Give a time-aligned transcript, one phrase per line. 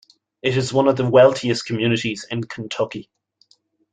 [0.41, 3.11] It is one of the wealthiest communities in Kentucky.